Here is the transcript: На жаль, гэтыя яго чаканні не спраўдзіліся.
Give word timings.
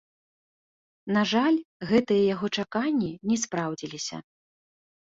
На 1.17 1.21
жаль, 1.33 1.59
гэтыя 1.91 2.23
яго 2.33 2.47
чаканні 2.59 3.13
не 3.31 3.37
спраўдзіліся. 3.45 4.17